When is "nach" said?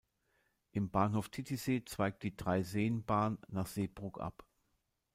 3.49-3.67